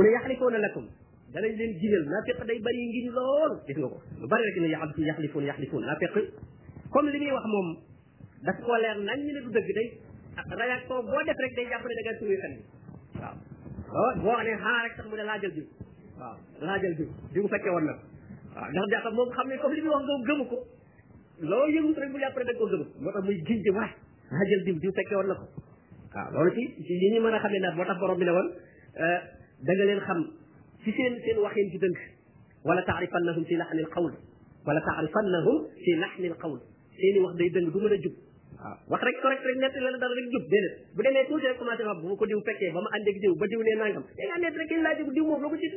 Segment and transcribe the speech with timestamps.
[0.00, 0.84] mu ne yaxlifoona lakum
[1.34, 4.68] danañ leen jigal nafiq day bari ngiñ lool gis nga ko lu bari rek ne
[4.68, 6.14] yaxlifoon yaxlifoon yaxlifoon nafiq
[6.90, 7.68] comme li muy wax moom
[8.42, 9.88] daf ko leer nañ ne du dëgg day
[10.56, 12.54] réaction boo def rek day jàpp ne da nga tuuri xel
[13.20, 15.66] waaw oh boo ne xaa rek sax mu ne laajal diw
[16.18, 16.36] waaw
[16.68, 17.94] laajal diw diw fekke woon na
[18.56, 20.58] waaw ndax jàpp moom xam ne comme li muy wax moom gëmu ko
[21.50, 23.92] loo yëngut rek mu jàpp ne da ko gëmu moo tax muy giñ di waay
[24.34, 25.46] laajal diw diw fekke woon na ko
[26.14, 28.24] waaw loolu ci ci yi ñu mën a xam ne naat moo tax borom bi
[28.28, 28.48] ne woon
[29.66, 30.20] da nga leen xam
[30.84, 31.98] ci seen seen waxin ci dënk
[32.64, 34.08] wala taarifannahum fi laxnil qawl
[34.66, 36.56] wala taarifannahum fi laxnil qawl
[37.00, 38.14] seen i wax day dëng du mën a jub
[38.56, 41.58] waaw wax rek correct rek nett la dara rek jub déedéet bu demee tuuti rek
[41.58, 43.72] commencé wax bu ma ko diw fekkee ba ma ànd ak diw ba diw ne
[43.82, 45.76] nangam da ngaa nett rek ken laa jub diw moom la ko jiitu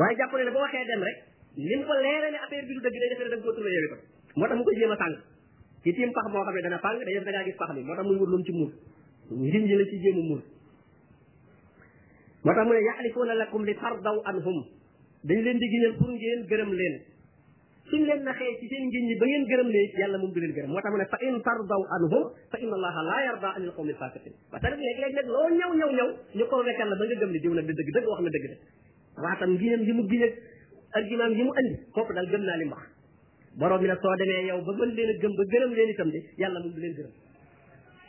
[0.00, 1.18] waaye jàpp ne ba waxee dem rek
[1.56, 3.54] ni mu ko leere ne affaire bi du dëgg day defee ne da nga koo
[3.54, 4.02] trouvé yow itam
[4.38, 5.16] moo tax mu ko jéem a sàng
[5.84, 7.82] ci tiim pax moo xam e dana pàng day def da ngaa gis pax bi
[7.86, 8.38] moo tax muy wër lu
[9.38, 10.42] mu a muur
[12.44, 14.58] motax tax mu ne yahlifuna lakum li tardaw anhum
[15.24, 17.00] dañ leen di gëñal pour ngeen gërëm leen
[17.90, 20.52] suñ leen naxee ci seen ngeen ñi ba ngeen gërëm leen yàlla moom du leen
[20.56, 23.62] gërëm motax tax mu ne fa in tardaw anhum fa inna allaha la yarda an
[23.62, 26.88] al qawmi fasiqin ba tax leg leg nag loo ñëw ñëw ñëw ñu ko wekkal
[26.88, 28.56] la ba nga gëm ni diw nag di dëgg dëgg wax na dëgg de
[29.22, 30.32] waa tam ngiñam yi mu giñ ak
[30.98, 32.86] argument yi mu andi kooku dal gëm naa li mu wax
[33.58, 36.08] borom bi la soo demee yow ba gën leen a gëm ba gërëm leen itam
[36.14, 37.12] de yàlla moom du leen gërëm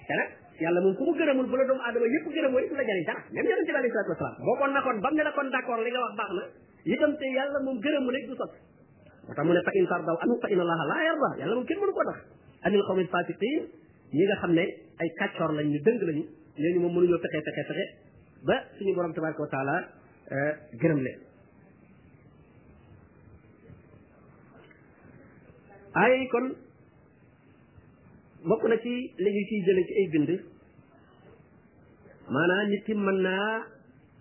[0.08, 3.06] te yàlla moom ku mu gërëmul bu la doomu aadama yëpp gërëmoo it la jëriñ
[3.08, 5.48] dara même yonent bi alayhi salaatu wasalaam boo ko nakoon ba mu ne la kon
[5.50, 6.44] d'accord li nga wax baax na
[6.94, 8.54] itam te yàlla moom gërëmul it du sot
[9.26, 12.04] moo mu ne fa in anu fa inna laa yarda yàlla moom kenn mënu ko
[12.08, 12.20] tax
[12.68, 13.58] anil xawmi fasiqin
[14.16, 14.66] ñi nga xam ne
[15.02, 16.24] ay kàccoor lañ ñu dëng lañu
[16.62, 17.86] ñooñu moom mënuñoo fexe fexe
[18.48, 19.76] ba suñu borom tabaraka wa taala
[20.36, 21.20] euh, gërëm leen
[26.04, 26.48] ay kon
[28.46, 30.30] bokk na ci li ñu ciy jële ci ay bind
[32.34, 33.66] maanaam nit ki mën naa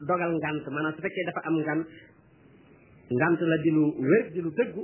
[0.08, 1.86] dogal ngant maanaam su fekkee dafa am ngant
[3.16, 4.82] ngant la di lu wér di lu dëggu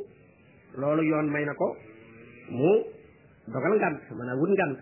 [0.78, 1.69] loolu yoon may na ko
[2.59, 2.72] mu
[3.53, 4.78] dogal ngant maanaam wut ngant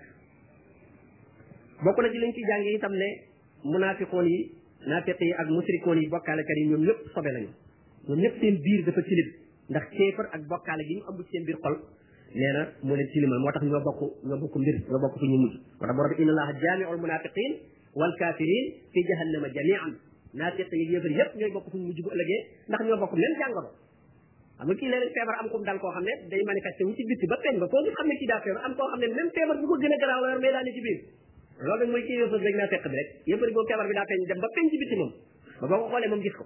[1.85, 3.09] bokk na ci liñ ci jànge itam ne
[3.71, 4.41] munaafiqoon yi
[4.87, 7.51] naafiq yi ak musrikoon yi ka yi ñoom ñëpp sobe lañu
[8.07, 9.29] ñoom ñëpp seen biir dafa silib
[9.71, 11.77] ndax kéefar ak bokkaale gi ñu ëmb seen biir xol
[12.35, 15.39] neena mo leen tilimal moo tax ñoo bokk ñoo bokk mbir ñoo bokk ci ñu
[15.39, 17.53] mujj moo tax borom inna allaha jami'ul munafiqin
[17.95, 19.93] wal kafirin fi jahannama jami'an
[20.35, 23.71] naafiq yi yëfër yépp ñooy bokk fu mujj bu ëllëgee ndax ñoo bokk même jàngoro
[24.59, 27.05] xam nga kii leneen feebar am kum dal koo xam ne day manifesté wu ci
[27.07, 29.07] bitti ba pen ba koo nit xam ne kii daa feebar am koo xam ne
[29.15, 31.01] même feebar bu ko gën a garaaw la yor mais daal ci biir
[31.63, 34.07] loolu nag mooy kii yëfër rek naa fekk bi rek yëfër boo feebar bi daa
[34.11, 35.13] pen dem ba pen ci bitti moom
[35.61, 36.45] ba boo ko xoolee moom gis ko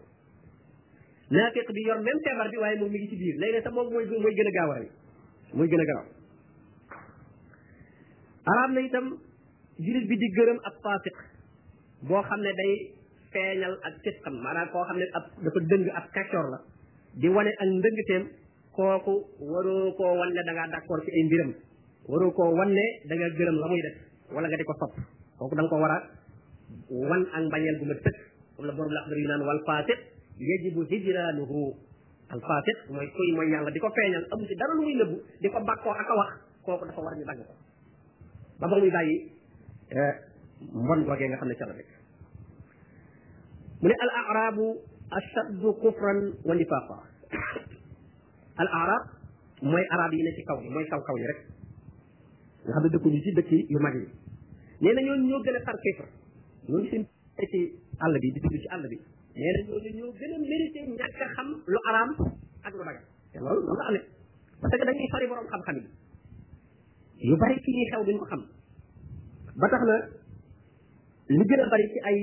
[1.32, 3.88] naafiq bi yor même feebar bi waaye moom mi ngi ci biir léegi sax moom
[3.92, 4.92] mooy mooy gën a gaaw a rek
[5.56, 6.08] muy gën a garaaw
[8.52, 9.06] araam na itam
[9.78, 11.16] jullit bi di gërëm ab faasiq
[12.08, 12.74] boo xam ne day
[13.32, 16.58] feeñal ak fisqam maanaam koo xam ne ab dafa dëng ab kaccoor la
[17.20, 18.24] di wane ak ndëngteem
[18.74, 19.14] kooku
[19.50, 21.52] waroo koo wan ne da ci ay mbiram
[22.10, 23.96] waroo koo wan ne da nga gërëm la muy def
[24.34, 24.94] wala nga di ko sopp
[25.38, 25.98] kooku da ko war a
[27.08, 28.18] wan ak mbañeel bu ma tëkk
[28.56, 28.92] comme la borom
[29.22, 29.98] yu naan wal faasiq
[30.48, 31.87] yajibu hijraanuhu
[32.28, 32.40] al
[32.92, 35.58] mooy kuy mooy yàlla di ko feeñal amu ci dara lu muy nëbbu di ko
[35.64, 36.30] bàkkoo ak a wax
[36.62, 37.54] kooku dafa war ñu dagg ko
[38.60, 39.16] ba ba muy bàyyi
[39.88, 40.14] eh,
[40.76, 41.84] mbon googee nga xam ne ca la mu
[43.88, 44.76] ne al arabu
[45.10, 46.96] ashaddu kufran wa nifaqa
[48.82, 49.02] arab
[49.62, 51.40] mooy arab yi ne ci kaw yi mooy kaw kaw yi rek
[52.64, 54.04] nga xam ne dëkku ci dëkk yu mag yi
[54.80, 56.06] nee na ñoo ñoo gën a tar kifr
[56.68, 57.06] ñoo ngi seen
[57.52, 57.58] ci
[58.04, 59.00] àll bi di dugg ci àll bi
[59.38, 62.10] nee na ñooñu ñoo gën a mérité ñàkk a xam lu araam
[62.66, 63.04] ak lu dagan
[63.44, 64.04] lool loolu noonu la amee
[64.60, 65.84] parce que dañuy sori borom xam-xam yi
[67.30, 68.42] yu bari ci ñuy xew duñ ko xam
[69.62, 69.94] ba tax na
[71.38, 72.18] li gën a bari ci ay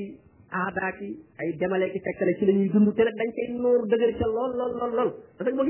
[0.57, 1.07] aadaa ki
[1.39, 4.51] ay demale ki tekkale la ñuy dund te nag dañ koy nooru dëgër ca lool
[4.59, 5.63] lool lool lool parce que boo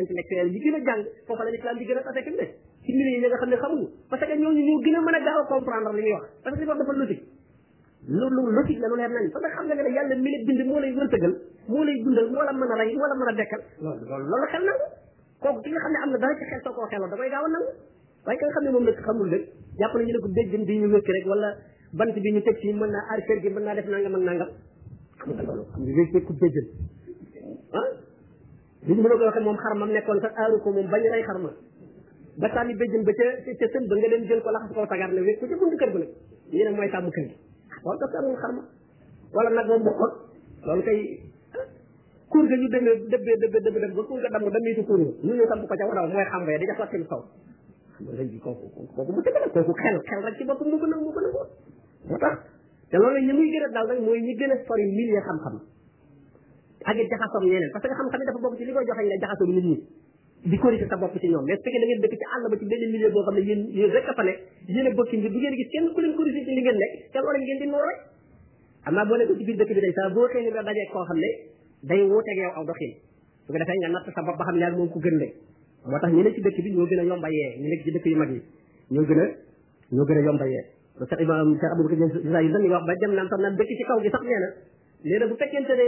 [0.00, 3.18] intellectuel yi gën a jàng foofa la lislaam di gën a tase ci mbir yi
[3.18, 5.66] nga xam ne xamuñu parce que ñooñu ñoo gën a ñuy wax parce
[6.54, 7.18] que lu leer
[8.06, 8.30] nañ
[9.34, 11.32] parce que xam nga ne yàlla mi la bind moo lay wërtëgal
[11.66, 12.86] moo lay dundal la mën a a
[13.34, 13.58] dekkal
[15.42, 15.58] am
[16.10, 17.66] na dara ci xel soo koo xeloo da koy gaaw a nangu
[18.24, 19.42] waaye nga xam ne moom nag xamul rek
[19.78, 21.48] jàpp nañu ne ko déjjën bi ñu wékki rek wala
[21.92, 24.22] bant bi ñu teg ci mën naa aar kër gi mën naa def nangam ak
[24.22, 24.50] nangam
[25.18, 26.10] xam nga loolu xam nga ah léegi
[28.94, 31.50] ñu mën a ko waxee moom xarmam nekkoon sax aaru ko moom bañ rey xarma
[32.38, 33.24] ba sànni béjjën ba ca
[33.56, 35.76] ca sën ba nga leen jël ko laxas koo sagar ne wékk ko ca buntu
[35.80, 36.10] kër ba nag
[36.52, 37.34] ñu ne mooy tàmm kër gi
[37.86, 38.62] wala ko sàmmul xarma
[39.36, 40.12] wala nag moom bokkoon
[40.66, 40.98] loolu kay
[42.28, 45.00] kuur ga ñu demee dëbbee dëbbee dëbbee dëbb ba kuur ga damm dammee ci kuur
[45.00, 47.22] ga ñu ñu samp ko ca wadaw mooy xam nga di ca sotti lu saw
[48.04, 50.92] sëñ bi kooku kooku mu tëgg nag kooku xel xel rek ci boppam mu gën
[50.92, 51.48] a mu gën a góor
[52.08, 52.34] moo tax
[52.92, 55.56] te loolu ñu muy gën a dal nag mooy ñi gën a sori milieu xam-xam
[56.84, 59.52] ak jaxasoom ñeneen parce que xam-xam yi dafa bokk ci li koy joxe ne jaxasoom
[59.56, 59.78] nit ñi
[60.46, 62.56] di corriger sa bopp ci ñoom mais su fekkee da ngeen dëkk ci àll ba
[62.56, 63.46] ci benn milieu a fa a bokk mbir
[65.26, 65.66] du ngeen li
[66.06, 67.44] ngeen nekk te loolu
[69.26, 69.72] ci biir dëkk
[71.90, 72.00] bi
[73.44, 73.76] koo ba xam
[74.56, 75.26] ne ak moom ku gën le
[75.86, 76.38] moo tax ñu ci
[76.98, 77.90] a yomba yee ñu nekk ci
[79.10, 79.14] a
[82.70, 82.72] a
[83.86, 84.44] kaw gi sax nee na
[85.04, 85.86] nee na bu fekkente ne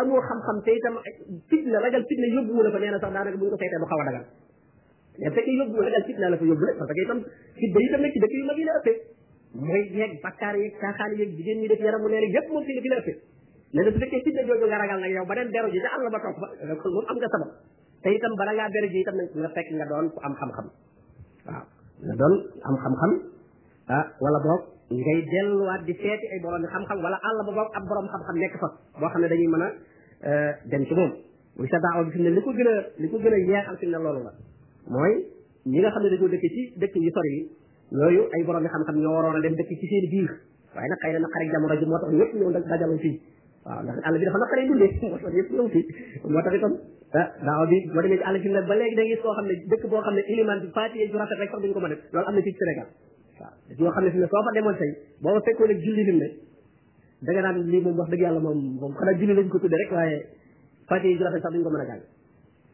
[0.00, 0.94] amul xam-xam te itam
[1.50, 3.86] fitna ragal fitna yóbbu la fa nee na sax daanaka bu ñu ko seetee du
[3.92, 4.22] xaw a dagal
[5.20, 7.18] ne fekk yóbbu ragal fitna la fa yóbbu nag parce que itam
[7.60, 8.96] fitna itam nag ci dëkk yu mag yi la ëppee
[9.68, 12.72] mooy yeeg bakkaar yeeg caaxaan yeeg jigéen ñi def yaramu nee rek yépp moom fi
[12.76, 13.18] la fi la ëppee
[13.72, 15.88] nee na su fekkee fitna jooju nga ragal nag yow ba dem beru ji ca
[15.94, 16.46] àll ba toog fa
[16.80, 17.50] kon moom am nga sabab
[18.02, 20.66] te itam bala ngaa beru ji itam nag nga fekk nga doon ku am xam-xam
[21.48, 21.64] waaw
[22.08, 22.32] nga doon
[22.66, 23.12] am xam-xam
[23.96, 24.62] ah wala boog
[25.00, 28.54] ngay delluwaat di seeti ay borom xam-xam wala àll ba boog ab borom xam-xam nekk
[28.60, 28.68] fa
[29.00, 29.68] boo xam ne dañuy man a
[30.28, 31.12] euh, dem ci moom
[31.56, 32.72] muy sa daawa bi fi ne li ko gën a
[33.02, 34.32] li ko gën a yeexal fi mu la
[34.94, 35.14] mooy
[35.72, 37.42] ñi nga xam ne dañoo dëkk ci dëkk yu sori yi
[38.02, 40.30] yooyu ay borom xam-xam ñoo waroon a dem dëkk ci seen biir
[40.76, 43.16] waaye nag xëy na naqare jamono ji moo tax ñëpp ñëw nag dajaloo fii
[43.64, 45.84] waaw ndax àll bi dafa naqaree dundee moo tax ñëpp ñëw fii
[46.32, 46.72] moo tax itam
[47.20, 49.02] ah daawa bi boo demee ci àll fi mu ne ba léegi da
[49.36, 51.92] xam ne dëkk boo xam iliman bi faatiye ju rafet rek sax duñ ko mën
[52.16, 52.88] a am na fii Sénégal
[53.40, 54.90] waaw yoo xam ne fi ne soo fa demoon tey
[55.22, 56.28] boo ma fekkoon ak julli lim ne
[57.22, 59.76] da nga naan lii moom wax dëgg yàlla moom moom xanaa julli lañ ko tudde
[59.82, 60.18] rek waaye
[60.88, 62.02] fàtte yi ju rafet sax duñ ko mën a gàll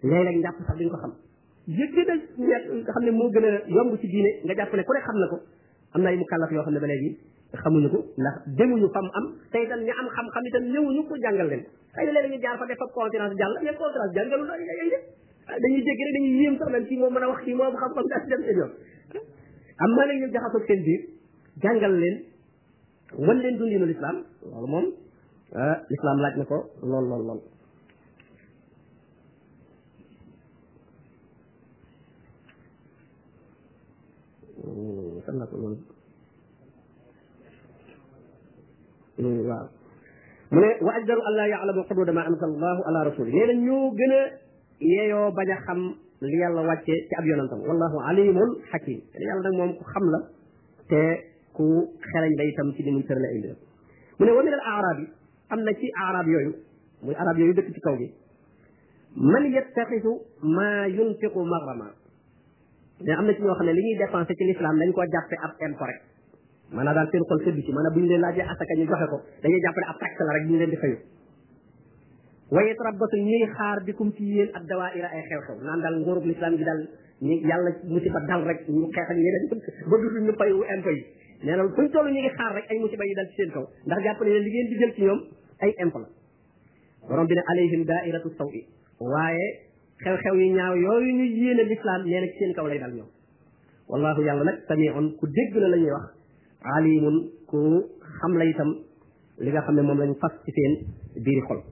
[0.09, 0.63] léeg-léeg njàpp ko
[1.03, 1.13] xam
[1.67, 2.15] yëg gën a
[2.47, 5.17] nga xam ne moo gën a yomb ci diine nga jàpp ne ku ne xam
[5.19, 5.39] na ko
[5.95, 7.11] am na ay mu kàllaf xam ne ba léegi
[7.63, 11.15] xamuñu ko ndax demuñu fa mu am te itam ña am xam-xam itam ñëwuñu ko
[11.23, 11.63] jàngal leen
[11.95, 14.49] xëy na léeg-léeg ñu jaar fa def fa conférence jàll mais conférence jàngalul
[15.63, 18.05] dañuy jéggi rek dañuy yéem sax naan kii moo mën a wax kii moo xam-xam
[18.11, 18.71] daal dem sa ñoom
[19.85, 21.01] am maa nag ñu jaxasoo seen biir
[21.63, 22.17] jàngal leen
[23.27, 24.17] wan leen dundinu lislaam
[24.51, 24.87] loolu moom
[25.59, 26.59] euh, lislaam laaj na ko
[26.91, 27.41] lool lool lool
[34.57, 35.81] hmm,
[39.19, 39.67] hmm, waaw
[40.53, 43.55] mu ne wa ajdaru an laa ya'lamu xuduuda maa anzala allahu ala rasuli nee na
[43.67, 44.13] ñoo gën
[44.91, 45.81] yeeyoo bañ a xam
[46.27, 50.19] li yàlla wàccee ci ab yonantam wallahu alimun hakim yàlla nag moom ku xam la
[50.91, 51.03] te
[51.53, 51.67] ku
[52.11, 53.59] xereñ la itam ci ni muy tërale ay mbiram
[54.19, 55.05] mu ne wa min al arabi
[55.55, 56.53] am na ci arab yooyu
[57.03, 58.09] muy arab yooyu dëkk ci kaw gi
[59.15, 60.13] man yattaxisu
[60.57, 61.89] ma yunfiqu magrama
[63.07, 65.35] ne am na ci ñoo xam ne li ñuy dépensé ci l'islam dañ koo jàppe
[65.45, 66.03] ab incorrect
[66.73, 69.17] maanaam daal seen xol sëdd ci maanaam bu ñu leen laajee asaka ñu joxe ko
[69.43, 70.97] dañuy jàpp ne ab taxe la rek ñu leen di fayu
[72.51, 76.57] waye tarabbatu ñuy xaar bikum ci yéen ak dawaira ay xew-xew naan daal nguurub lislaam
[76.57, 76.65] gi
[81.45, 83.27] yi na fuñ toll ñu ngi xaar rek ay musiba yi dal
[84.43, 85.21] li ngeen di jël ñoom
[85.63, 86.03] ay impôt
[87.09, 88.67] la bi ne alayhim daairatu saw i
[88.99, 89.47] waaye
[90.03, 93.07] xew-xew yu ñaaw yooyu ñu yéene lislaam nee na ci seen kaw lay dal ñoom
[93.89, 96.11] wallahu yàlla nag samiun ku dégg la la ñuy wax
[96.75, 97.85] alimun ku
[98.21, 98.71] xam la itam
[99.39, 100.73] li nga xam ne moom lañ fas ci seen
[101.23, 101.63] biiri xol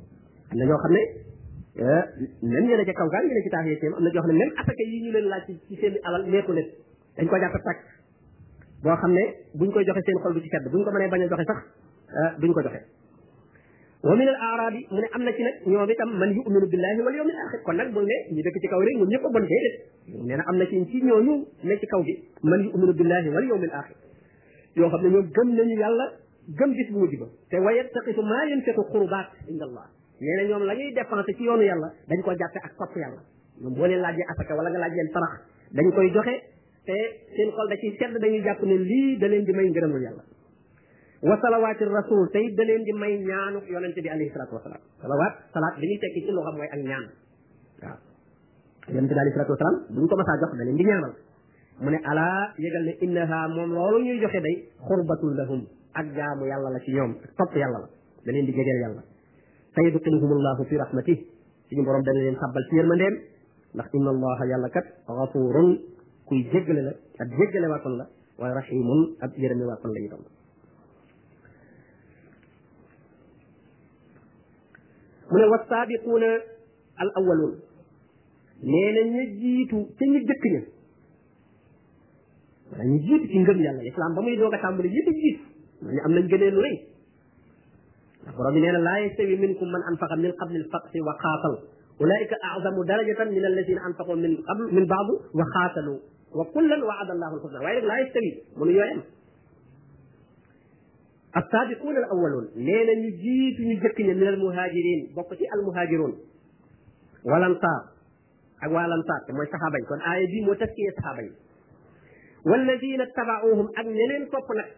[0.53, 4.03] am na ñoo xam ne même ñene ca kaw gaan ñene ci taax yi am
[4.03, 6.67] na ñoo xam ne même asaka yi ñu leen laaj ci seen alal neeku leen
[7.17, 7.79] dañ ko jàpp tak
[8.83, 9.23] boo xam ne
[9.55, 11.59] buñ koy joxe seen xol du ci sedd buñ ko mënee bañ a joxe sax
[12.41, 12.81] duñ ko joxe
[14.03, 17.01] wa min al arabi mu ne am na ci nag ñoom itam man yu'minu billahi
[17.03, 19.45] wal yawmil akhir kon nag mooy ne ñu dëkk ci kaw rek ñoom ñëpp bon
[19.51, 19.77] déedéet
[20.27, 23.45] nee na am na ci ci ñooñu ne ci kaw gi man yu'minu billahi wal
[23.45, 23.97] yawmil akhir
[24.77, 26.07] yoo xam ne ñoom gëm nañu yàlla
[26.59, 29.87] gëm bis bu mujj ba te wayattaqisu ma yanfiqu qurbat inda allah
[30.21, 33.21] nee na ñoom la ñuy dépensé ci yoonu yàlla dañ ko jàppe ak sopp yàlla
[33.61, 35.41] ñoom boo leen laajee asaka wala nga laaj leen tarax
[35.77, 36.35] dañ koy joxe
[36.87, 36.97] te
[37.37, 40.25] seen xol da ciy sedd dañuy jàpp ne lii da leen di may ngërëmul yàlla
[41.21, 44.81] wa salawaati rasul te it da leen di may ñaanu yonente bi alayhi salatu wasalaam
[45.03, 47.07] salawaat salaat li muy tekki ci loxam mooy ak ñaan
[47.83, 47.99] waaw
[48.89, 51.13] yonente bi alayhi salatu wasalaam buñ ko masaa jox da leen di ñaanal
[51.83, 56.43] mu ne alaa yëgal ne innaha moom loolu ñuy joxe day xurbatun lahum ak jaamu
[56.47, 57.89] yàlla la ci ñoom ak topp yàlla la
[58.25, 59.03] da leen di jegeel yàlla
[59.77, 61.17] فيدخلهم الله في رحمته
[61.69, 63.15] سيدي بروم دا نين خبال سير مندم
[63.77, 64.85] ناخ ان الله يالا كات
[65.19, 65.55] غفور
[66.29, 68.07] كوي جيغل لا اد جيغل وا كون لا
[68.39, 68.89] واي رحيم
[69.25, 70.21] اد يرمي وا كون لا يتام
[75.33, 76.23] من والسابقون
[77.03, 77.55] الاولون
[78.73, 80.61] نينا نجيتو تي ني جيك ني
[82.79, 85.41] dañu jitt ci ngëm yàlla islam ba muy dooga tàmbali yépp jitt
[85.87, 86.77] dañu am nañ gëneelu rëy
[88.35, 91.55] borom bi nee na laa yastawi minkum man anfaqa min qabli alfaqri wa qaatal
[92.03, 95.95] ulaika a'zamu darajatan min alladhina anfaqu min qabl min ba'du wa qaatalu
[96.39, 98.31] wa kullan wa'ada allahu alhusna waaye nag laa yastawi
[98.61, 99.01] mënu ñoo yem
[101.41, 106.13] السابقون الاولون لينا ني جيتو ني جيك من المهاجرين بوك سي المهاجرون
[107.29, 107.81] والانصار
[108.65, 111.31] ak waa lansaar te mooy saxaaba yi kon aaya bii moo taskiyee saxaaba yi
[112.51, 114.69] walladina tabaauhum ak ñeneen topp nag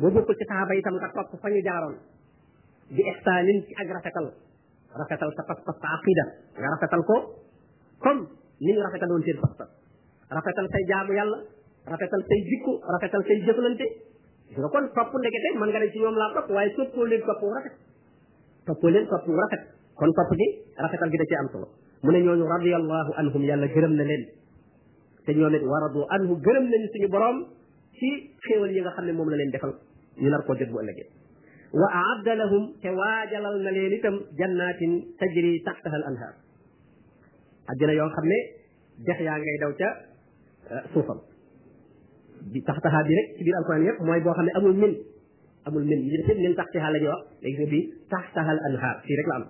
[0.00, 1.96] boo bokkul ci saxaaba yi tam nga topp fa ñu jaaroon
[2.90, 4.26] bi ihsanin ci ak rafetal
[4.94, 6.24] rafetal sa pas pas sa aqida
[6.54, 7.16] nga rafetal ko
[7.98, 8.22] comme
[8.62, 9.70] ni ñu rafetaloon seen pas pas
[10.30, 11.38] rafetal say jaamu yàlla
[11.90, 13.86] rafetal say jikko rafetal say jëflante
[14.48, 17.22] gis nga kon topp ndekete mën nga ne ci ñoom laa topp waaye toppoo leen
[17.26, 17.74] topp rafet
[18.70, 19.62] toppoo leen topp rafet
[19.98, 20.46] kon topp gi
[20.78, 21.66] rafetal gi da cee am solo
[22.02, 24.22] mu ne ñooñu radiallahu anhum yàlla gërëm na leen
[25.26, 27.38] te ñoom it waradu anhu gërëm nañu suñu borom
[27.98, 28.08] ci
[28.46, 29.72] xéewal yi nga xam ne moom la leen defal
[30.22, 31.15] ñu nar koo jot bu ëllëgee
[31.76, 34.78] وأعد لهم تواجل الملين تم جنات
[35.20, 36.32] تجري تحتها الأنهار
[37.76, 38.38] أجل يوم خمي
[39.08, 39.94] جحيا غي دوتا
[40.70, 41.14] آه، صوفا
[42.66, 44.94] تحتها بيرك كبير القرآن يب موي بو خمي أمو من
[45.68, 49.48] أمو من يجب من تحتها لجوا لكي بي تحتها الأنهار في رقلا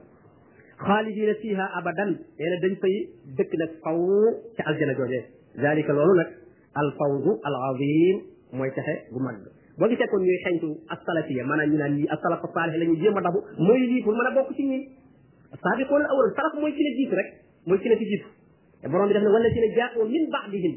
[0.78, 2.04] خالدين فيها أبدا
[2.42, 2.92] يعني دن في
[3.38, 4.06] دك نتقو
[4.58, 5.24] كالجنة جوجه
[5.58, 6.28] ذلك الولونك
[6.82, 11.92] الفوز العظيم موي تحي بمجد boo gisee kon ñuy xeñtu ak salafiya maanaam ñu naan
[12.00, 14.48] lii ak salafa saalih la ñu jéem a dabu mooy lii pour mën a bokk
[14.56, 14.78] ci ñi
[15.62, 17.28] saabiqoon al awal salaf mooy ki la jiitu rek
[17.66, 18.28] mooy ki la fi jiitu
[18.80, 20.74] te borom bi def ne wala ci la jaatoo min ba'dihim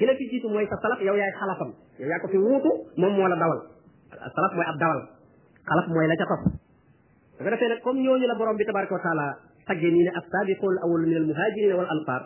[0.00, 2.70] ki la fi jiitu mooy sa salaf yow yaay xalafam yow yaa ko fi wuutu
[3.00, 3.60] moom moo la dawal
[4.34, 5.00] salaf mooy ab dawal
[5.68, 6.44] xalaf mooy la ca topp
[7.38, 9.26] dafa defee nag comme ñooñu la borom bi tabaraka wa taala
[9.66, 12.22] tagge nii ne ab saabiqoon al awal min al muhajirin wal ansar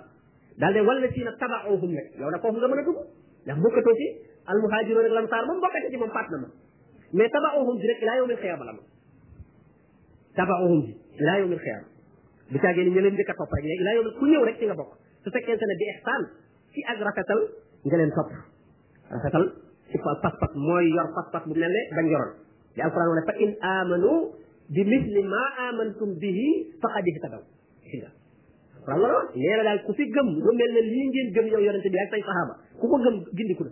[0.60, 2.98] daal de wala ci na tabaxuhum nag yow nag foofu nga mën a dugg
[3.46, 4.08] ndax bokkatoo ci
[4.48, 6.26] al muhajirun ak lansar mom bokkati ci mom fat
[7.12, 8.82] mais tabauhum direk ila yawm al khiyam la ma
[10.40, 10.80] tabauhum
[11.22, 11.84] ila yawm al khiyam
[12.52, 14.90] bu taage ni ñeleen ka top rek ila yawm ku ñew rek ci nga bok
[15.24, 16.22] su fekkente ne bi ihsan
[16.72, 17.40] ci ak rafetal
[17.88, 18.28] nga leen top
[19.14, 19.44] rafetal
[19.92, 22.32] ci pas pas moy yor pas pas bu melne bañ yoron
[22.74, 24.12] di alquran wala fa in amanu
[24.74, 26.48] bi mithli ma amantum bihi
[26.80, 27.42] faqad ihtadaw
[28.76, 31.98] alquran la iya, dal ku fi gem lu melne li ngeen gem yow yonent bi
[32.04, 33.64] ak say sahaba ku ko gem gindi ko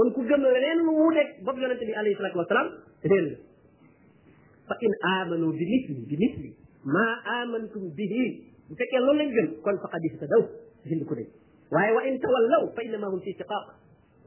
[0.00, 2.68] kon ku gëm leneen lu mu nekk bop yonente bi alayhi salatu wassalam
[3.12, 3.36] reen la
[4.64, 6.50] fa in amanu bi mithli bi mithli
[6.96, 7.04] ma
[7.40, 8.24] amantum bihi
[8.68, 10.42] bu fekkee loolu lañ gëm kon fa faqad ihtadaw
[10.88, 11.28] dind ko deñ
[11.74, 13.64] waaye wa in tawallaw fa innama hum fi shiqaq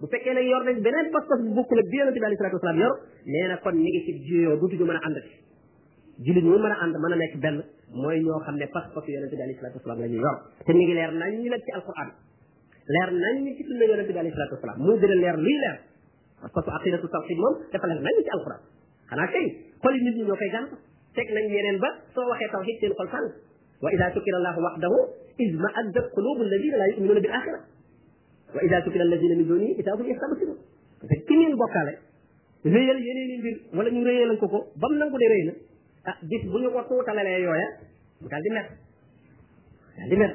[0.02, 2.56] bu fekkee nag yor nañ beneen pas-pas bu bokkul la bi yonente bi alayhi salatu
[2.62, 2.94] wassalam yor
[3.32, 5.32] nee na kon ñi ngi ci jiyoo dutuñu mën a àndati
[6.26, 7.58] julit ñu mën a ànd mën a nekk benn
[8.02, 10.84] mooy ñoo xam ne pas-pas yonente bi alayhi salatu wassalam la ñu yor te mi
[10.86, 12.10] ngi leer nañ ñu nag ci alquran
[12.88, 15.56] leer nañ ni ci sunna yonente bi alayhi salatu wasalam moo gën a leer luy
[15.64, 15.78] leer
[16.42, 18.60] parce que aqidatu tawhid moom dafa leer nañ ci alquran
[19.10, 19.46] xanaa kay
[19.84, 20.68] xoli nit ñi ñoo koy jàng
[21.16, 23.28] teg nañ yeneen ba soo waxee tawhid seen xol sànn
[23.84, 24.98] wa ida sukira allahu waxdahu
[25.48, 27.60] izma addat qulubu alladina la yuminuna bil axira
[28.56, 30.58] wa ida sukira alladina min dunihi ida hum yastabsirun
[31.00, 31.94] parce que ki ngeen bokkaale
[32.76, 35.54] réyal yeneen i mbir wala ñu réyalal ko ko ba mu nangu ne réy na
[36.12, 37.68] ah gis bu ñu ko tuutalalee yooya
[38.22, 38.66] mu daal di mer
[39.96, 40.32] daal di mer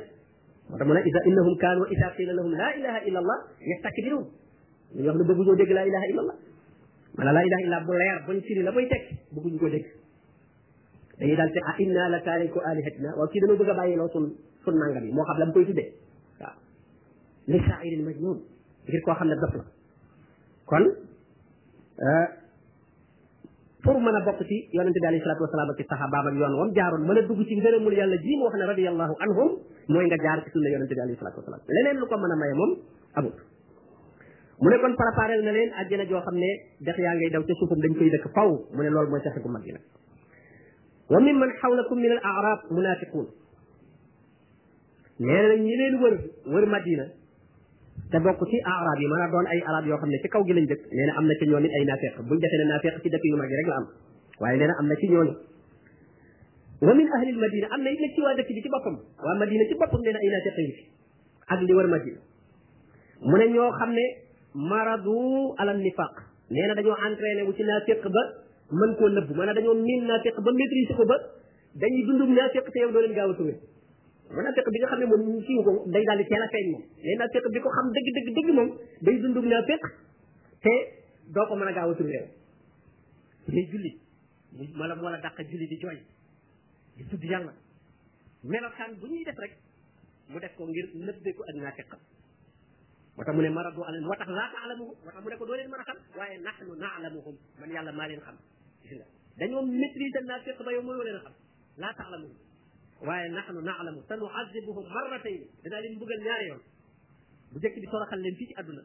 [0.71, 3.37] motax إذا إنهم كانوا إذا قيل لهم لا إله إلا الله
[3.73, 4.27] يستكبرون
[4.89, 6.37] ñu wax ne bëgguñoo dégg laa ilaha illallah
[7.19, 9.03] mana laa ilaha illallah bu leer buñ firi la muy teg
[9.37, 9.85] bëgguñ ko dégg
[11.21, 14.25] dañuy daal ci ah inna la taariku alihatina waaw kii dañoo bëgg a bàyyiloo sun
[14.65, 15.93] sun nangam yi moo xam lam koy tuddee
[16.41, 16.57] waaw
[17.53, 18.39] li saa'irin majnun
[18.89, 19.65] ngir koo xam ne dof la
[20.65, 20.85] kon
[23.85, 26.71] pour mën a bokk ci yonente bi alayhi salatu wasalaam ak sahabaam ak yoon wam
[26.73, 29.51] jaaroon mën a dugg ci ngërëmul yàlla ji mu wax ne radiallahu anhum
[29.89, 32.37] mooy nga jaar ci sunna yonente bi alayhi salatu wasalaam leneen lu ko mën a
[32.43, 32.71] maye moom
[33.19, 33.37] amut
[34.61, 36.49] mu ne kon préparé na leen àjjana joo xam ne
[36.87, 39.41] dex yaa ngay daw ca suufam dañ koy dëkk faw mu ne loolu mooy saxe
[39.41, 39.83] gu mag gi nag
[41.09, 43.27] wa man xawlakum min al arab munafiqun
[45.19, 46.15] nee na ñi leen wër
[46.53, 47.05] wër madina
[48.13, 50.43] te bokk ci arab yi mën a doon ay arab yoo xam ne ci kaw
[50.45, 52.65] gi lañ dëkk nee na am na ci ñoom it ay naafeq buñ defee ne
[52.71, 53.87] naafeq ci dëkk yu mag yi rek la am
[54.41, 55.33] waaye nee na am na ci ñooñu
[56.87, 59.65] wa min ahli al madina am na it nag ci waa ci boppam waa madina
[59.67, 60.83] ci boppam nee na ay naafiq ngi fi
[61.55, 62.21] ak li war madina
[63.31, 64.05] mu ne ñoo xam ne
[64.55, 66.15] maradu ala nifaq
[66.51, 68.23] na dañoo entraîné wu ci ba
[68.71, 71.17] mën koo nëbb dañoo miin ba ko ba
[71.75, 73.59] dañuy dundum naafiq te yow doo leen gaaw a sauvé
[74.31, 77.61] ma bi nga xam ne moom siiw ko day daal di a feeñ moom bi
[77.61, 78.71] ko xam dëgg dëgg moom
[79.03, 79.83] day dundum naafiq
[80.63, 80.75] te
[81.35, 82.23] doo ko mën a gaaw a sauvé
[83.51, 83.91] day julli
[84.79, 85.99] maanaam wala dàq julli di jooy
[86.99, 87.53] di tudd yàlla
[88.43, 89.53] melokaan bu ñuy def rek
[90.31, 92.01] mu def ko ngir nëbbee ko ak naafiqam
[93.15, 95.45] moo tax mu ne maradu alan moo tax laa taalamuhum moo tax mu ne ko
[95.47, 98.37] doo leen mën a xam waaye nahnu naalamuhum man yàlla maa leen xam
[99.39, 101.35] dañoo maîtriser naafiq ba yow mënoo leen a xam
[101.83, 102.37] laa taalamuhum
[103.09, 106.63] waaye nahnu naalamu sa nuazibuhum marratayn danaa leen mbugal ñaari yoon
[107.53, 108.83] bu njëkk bi toroxal leen fii àdduna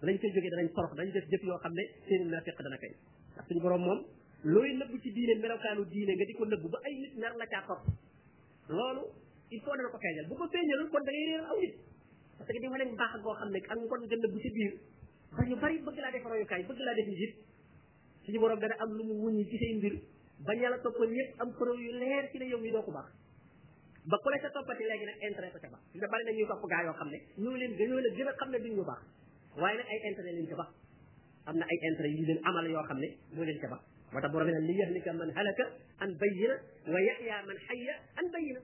[0.00, 2.92] danañ koy jógee danañ torox dañ def jëf yoo xam ne seen naafiq dana kay
[3.34, 4.00] ndax suñu borom moom
[4.44, 7.46] looy nëbb ci diine melokaanu diine nga di ko nëbb ba ay nit nar la
[7.46, 7.82] caa topp
[8.70, 9.02] loolu
[9.50, 11.74] il faut dana ko feeñal bu ko feeñalul kon da ngay réeral aw nit
[12.38, 14.72] parce que di wane mbaax goo ne ak ngon nga nëbb ci biir
[15.48, 17.34] ñu bari bëgg laa def royukaay bëgg laa def njiit
[18.28, 19.94] lu mu wuññi ci say mbir
[20.46, 23.10] ba ñala toppoon ñëpp am preuve yu leer ci doo ko baax
[24.06, 26.46] ba ku la sa toppati léegi nag intérêt ko ca baax da bari na yoo
[26.94, 27.72] xam ne ñoo leen
[28.14, 29.02] gën a xam ne duñ ñu baax
[29.58, 30.68] waaye nag ay intérêt leen ca baax
[31.46, 34.20] am na ay intérêt yu leen amal yoo xam ne moo leen ca baax moo
[34.20, 35.64] tax borom li yahlika man halaka
[36.04, 36.54] an bayyina
[36.92, 38.60] wa yahya man hayya an bayyina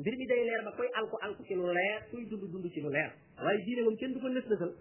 [0.00, 2.80] mbir mi day leer ba koy alko alko ci lu leer kuy dund dund ci
[2.80, 3.10] lu leer
[3.42, 4.72] waaye diine moom kenn du ko nës nësal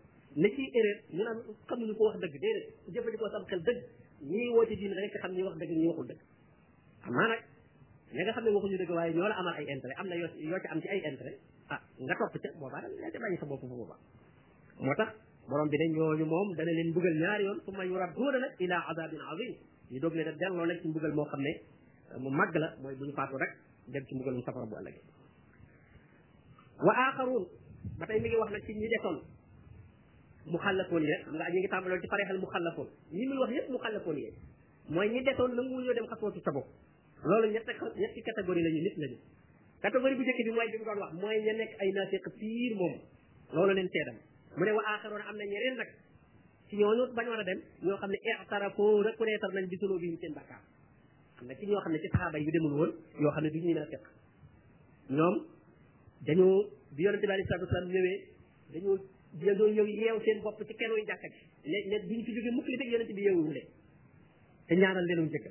[0.43, 1.37] na ciy erreur ñu naan
[1.69, 3.79] xamuñu ko wax dëgg déedéet jëfandikoo sam xel dëgg
[4.31, 6.21] ñii woote diine da nga xam ñi wax dëgg ñi waxul dëgg
[7.07, 7.41] amaa nag
[8.11, 10.29] ñi nga xam ne waxuñu dëgg waaye ñoo la amal ay intérêt am na yoo
[10.35, 11.37] yoo ci am ci ay intérêt
[11.69, 13.99] ah nga topp ca boobaa nag yaa ca bàyyi sa bopp bu boobaa
[14.83, 15.15] moo tax
[15.47, 19.19] borom bi ne ñooñu moom dana leen bugal ñaari yoon summa yuradduuna nag ila adabin
[19.31, 19.55] azim
[19.91, 21.51] ñu doog leen a delloo nag ci mbugal moo xam ne
[22.11, 23.51] euh, mu màgg la mooy bu ñu faatu rek
[23.93, 24.95] dem ci mbugalum safara bu ëllëg
[26.85, 27.45] wa aaxaruun
[27.99, 29.17] ba tey mi ngi wax nag ci ñi desoon
[30.51, 33.77] mu xallafoon yi rek xam nga ñu ngi tàmbaloon mu xallafoon ñi wax yëpp mu
[33.83, 34.29] xallafoon yi
[34.93, 36.67] mooy ñu desoon nanguwul ñoo dem xasootu sa bopp
[37.29, 39.17] loolu ñetti catégorie lañu nit lañu
[39.81, 42.71] catégorie bu njëkk bi mooy bi mu doon wax mooy ña nekk ay naafiq piir
[42.79, 42.93] moom
[43.53, 44.17] loolu leen seedam
[44.57, 45.89] mu ne wa aaxaroon am na ñeneen nag
[46.71, 50.33] ci ñooñu bañ war a dem ñoo xam ne i'tarafu reconnaître nañ bisuloo bi seen
[50.33, 50.61] bakkaar
[51.35, 53.63] xam na ci ñoo xam ne ci saxaaba yi demul woon yoo xam ne duñ
[53.67, 54.05] ñu naa fekk
[55.17, 55.35] ñoom
[56.25, 56.55] dañoo
[56.95, 58.17] bi yonente bi alei salatu wasalam ñëwee
[58.73, 58.95] dañoo
[59.39, 62.51] dina doon ñëw yeew seen bopp ci kenooy jàkka ji ne ne duñ fi jóge
[62.55, 63.63] mukk li fekk yonente bi yeewuñu de
[64.67, 65.45] te ñaanal leenu njëkk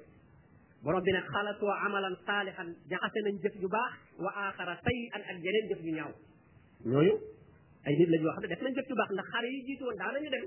[0.82, 3.92] borom bi ne xalatu amalan saalihan jaxase nañ jëf yu baax
[4.24, 6.12] wa axara say an ak yeneen jëf yu ñaaw
[6.90, 7.14] ñooñu
[7.84, 9.82] ay nit lañ yoo xam ne def nañ jëf yu baax ndax xare yi jiitu
[9.84, 10.46] woon daa nañu dem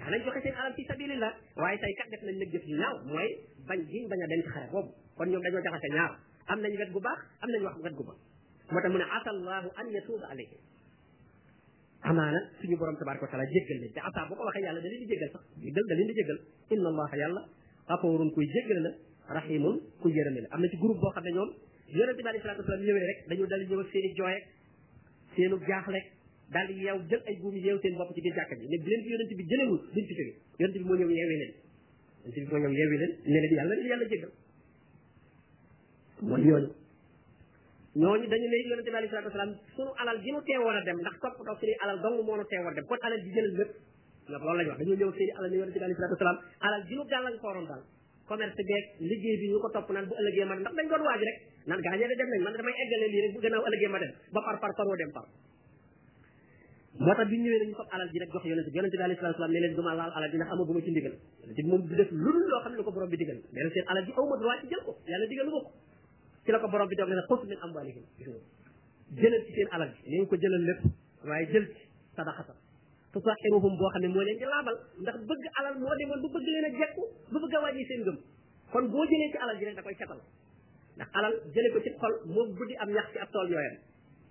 [0.00, 2.94] daanañ joxe seen alal fi sabilillah waaye tey kat def nañ nag jëf yu ñaaw
[3.10, 3.28] mooy
[3.68, 6.12] bañ giñ bañ a dem ci xare boobu kon ñoom dañoo jaxase ñaar
[6.52, 8.18] am nañ wet gu baax am nañ wax wet gu baax
[8.72, 10.60] moo tax mu ne asa allahu an yatuuba alayhim
[12.08, 14.88] amaana suñu borom tabaraka wa taala jéggal leen te asa boo ko waxee yàlla da
[14.92, 16.38] leen di jéggal sax jéggal da leen di jéggal
[16.74, 17.40] inna allaha yàlla
[17.90, 18.80] xafoorun kuy jéggal
[20.54, 21.50] am na ci group boo xam ne ñoom
[21.98, 24.42] yonente bi alei salatu wasalam ñëwee rek dañu dal ñëw ak seen i jooy ak
[25.34, 26.00] seenu jaaxle
[26.54, 28.88] dal di yew jël ay guumi yew seen bop ci biir jakk bi ne bu
[28.90, 31.52] leen fi yonent bi jëlewul duñ ci jóge yonent bi mo ñew yeewi len
[32.22, 34.30] yonent bi mo ñew yeewi len ne yalla leen yalla jëgal
[36.20, 40.66] mo mooy ñoo ñu dañu lay yonent bi alayhi salatu suñu alal gi nu teewoon
[40.66, 43.22] wara dem ndax top top ci alal dong mo moo nu wara dem ko alal
[43.22, 43.70] di jëlal lepp
[44.30, 46.82] ndax loolu lañ wax dañu ñew seen alal ni yonent bi alayhi salatu wasalaam alal
[46.86, 47.82] gi nu gàllankooroon dal
[48.28, 51.20] commerce beeg liggéey bi ñu ko topp naan bu ëllëgee man ndax dañ doon waaj
[51.28, 53.98] rek nan gañé da dem nañ man damay éggalé li rek bu gënaaw ëllëgee ma
[54.02, 55.26] dem ba par par paroo dem par
[56.98, 59.14] moo tax bi ñëwee dañu fab alal ji rek jox yonente bi yonente bi alal
[59.16, 59.36] ji ndax
[60.52, 61.10] ama bu bi
[61.66, 63.10] moom du def lu dul loo xam ne ko alal
[64.06, 65.70] ji awma droit jël ko yàlla digalu ma ko
[66.44, 66.88] ci ko borom
[70.40, 70.80] jëlal lépp
[71.26, 71.82] waaye jël ci
[72.16, 72.54] sadaqata
[73.12, 76.46] tusahiruhum boo xam ne moo leen di laabal ndax bëgg alal moo demoon bu bëgg
[76.46, 78.16] leen a jekku bu bëgg a wàññi seen ngëm
[78.72, 80.18] kon boo jëlee ci alal ji rek da koy setal
[80.96, 83.76] ndax alal jële ko ci xol bu guddi am ñax ci ab tool ñooyam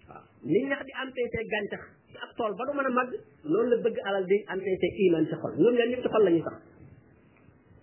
[0.09, 1.83] waaw ni ñax di empêché gàncax
[2.21, 3.11] ak tool ba du mën a màgg
[3.43, 6.31] loolu la bëgg alal di entraîner iman ci xol ñoom ñaar ñëpp ci xol la
[6.31, 6.55] ñuy sax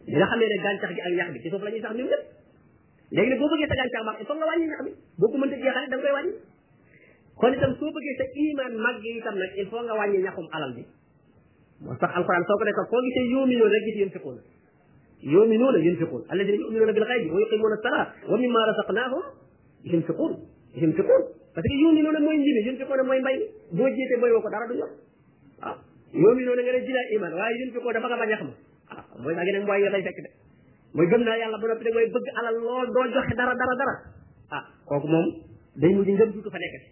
[0.07, 2.09] bi nga xamee ne gàncax gi ak ñax bi ci suuf la ñuy sax ñoom
[2.13, 2.25] ñëpp
[3.15, 5.37] léegi nag boo bëggee sa gàncax màgg il faut nga wàññi ñax bi boo ko
[5.39, 6.35] mënta jeexale da nga koy wàññi
[7.39, 10.73] kon itam soo bëggee sa iman màgg itam nag il faut nga wàññi ñaxum alal
[10.77, 10.85] bi
[11.83, 14.39] moo tax alquran soo ko defee foo gisee yoominoo rek gis yéen fekkoon
[15.33, 19.23] يؤمنون ينفقون الذين يؤمنون بالغيب ويقيمون الصلاة ومما رزقناهم
[19.85, 20.33] ينفقون
[20.83, 21.23] ينفقون
[21.55, 23.37] parce que yoon yi noonu mooy njine yun fi koo ne mooy mbay
[23.77, 24.17] boo jiite
[24.51, 24.91] dara du ñor
[25.61, 26.35] waaw
[27.17, 28.49] iman waaye yun fi koo dafa a xam
[28.89, 30.31] waaw ah, mooy daa gi nag mooy yo lay fekk de
[30.97, 33.75] mooy gëm naa yàlla ba noppi da mooy bëgg alal lool doo joxe dara dara
[33.81, 33.95] dara
[34.57, 35.29] ah, kooku moom
[35.77, 36.89] day mujj ngëm duutu fa nekk si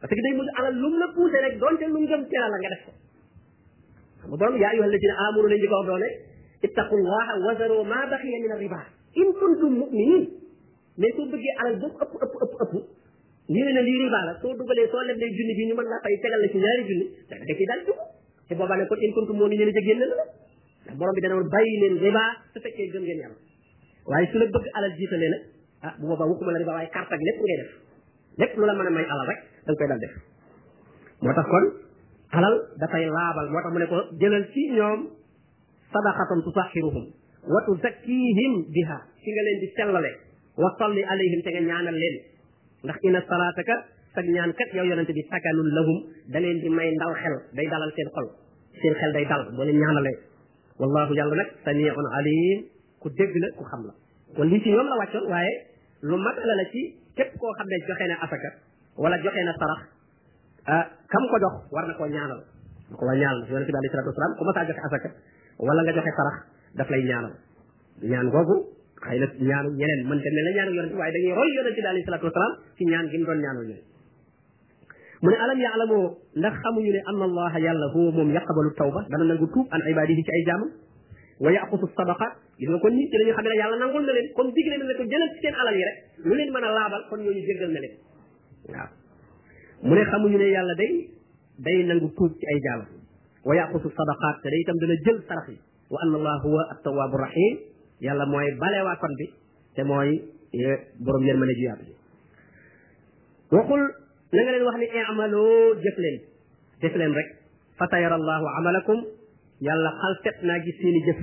[0.00, 2.58] parce que day mujj alal lu mu la poussé rek donte lu ngëm teral la
[2.58, 5.86] nga def ko xam nga borom yaa ayyuhal lazina amanu lañ di ko
[7.84, 8.78] ma baqiya min arriba
[9.14, 9.86] in kuntum
[10.98, 12.10] ëpp ëpp
[12.64, 12.82] ëpp
[13.48, 16.00] ñu ne la lii riba la soo dugalee soo leblee junni bi ñu mën laa
[16.04, 18.00] fay tegal la ci ñaari junni da ciy daal dugg
[18.48, 21.48] te boobaa ne kon in kuntum moo ni ñeen ja génn la bi dana woon
[21.48, 22.20] bàyyi leen riba
[22.52, 23.36] su fekkee gëm ngeen yàlla
[24.04, 25.42] waaye la bëgg alal jiitalee nag
[25.88, 27.70] ah bu boobaa wukkuma la riba waaye carte ak lépp ngay def
[28.42, 30.14] lépp lu la mën a may alal rek da nga koy def
[31.24, 31.64] moo tax kon
[32.36, 35.00] alal dafay laabal moo tax mu ne ko jëlal ci ñoom
[35.96, 37.04] sadaqatan tusahiruhum
[37.52, 40.12] wa tuzakkihim biha ci leen di sellale
[40.60, 42.36] wa salli alayhim te nga ñaanal leen
[42.84, 43.74] ndax inna salaataka
[44.14, 45.96] sag ñaan kat yow yonente bi sakanul lahum
[46.30, 48.26] da leen di may ndal xel day dalal seen xol
[48.80, 50.16] seen xel day dal boo leen ñaanalee
[50.78, 52.58] wallahu yàlla nag samiun alim
[53.00, 53.92] ku dégg la xam la
[54.36, 55.52] kon lii ci ñoom la wàccoon waaye
[56.02, 56.82] lu matala la ci
[57.16, 58.48] képp koo xam ne joxe na asaka
[58.96, 59.80] wala joxe na sarax
[60.66, 60.84] ah,
[61.30, 62.40] ko jox war koo ñaanal
[62.90, 65.08] na ko war ñaanal yonente bi alayhi salatu wasalaam ku masaa joxe asaka
[65.66, 66.36] wala nga joxe sarax
[66.78, 67.34] daf lay ñaanal
[68.06, 71.76] ñaan googu xëy na ñaanu ñeneen mënta mel na ñaanu yonent waaye dañuy roy yonent
[71.78, 73.84] bi alayhi salaatu wasalaam ci ñaan gi mu doon ñaanoo ñeneen
[75.22, 75.96] mu ne alam yaalamu
[76.40, 80.22] ndax xamuñu ne anna allaha yàlla huwa moom yaqbalu tawba dana nangu tuub an ibadihi
[80.26, 80.70] ci ay jaamam
[81.44, 84.26] wa yaqutu sadaqat gis nga kon nit ñi dañu xam ne yàlla nangul na leen
[84.36, 86.70] comme digle na ne ko jëlal ci seen alal yi rek lu leen mën a
[86.78, 87.94] laabal kon ñooñu jéggal na leen
[88.70, 88.88] waaw
[89.86, 90.92] mu ne xamuñu ne yàlla day
[91.64, 92.88] day nangu tuub ci ay jaamam
[93.46, 95.56] wa yaqutu sadaqat te day itam dana jël sarax yi
[95.92, 97.54] wa anna allaha huwa attawaabu rahim
[98.00, 99.26] moy balé wa kon bi
[99.76, 100.30] té moy
[100.98, 101.86] borom yeen mën jiyab ji
[103.50, 103.80] bi waxul
[104.32, 106.20] na nga leen wax ni i'malu jëf leen
[106.80, 107.36] def leen rek
[107.78, 109.04] fatayara allahu amalakum
[109.60, 111.18] yalla xal set naa gis seeni jëf